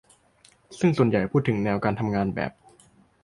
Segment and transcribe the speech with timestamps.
[0.79, 2.51] ซึ่งส่วนใหญ่พูดถึงแนวการทำงานแบบ